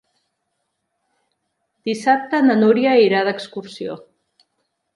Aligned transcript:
Dissabte 1.89 2.41
na 2.47 2.57
Núria 2.63 2.97
irà 3.09 3.23
d'excursió. 3.29 4.01